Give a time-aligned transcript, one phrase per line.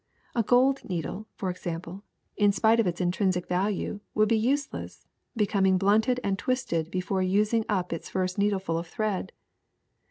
[0.33, 2.01] A gold needle, for example,
[2.35, 7.63] in spite of its intrinsic value, would be useless, becoming blunted and twisted before using
[7.69, 9.31] up its first needle ful of thread.